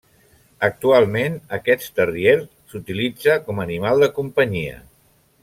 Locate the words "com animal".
3.51-4.03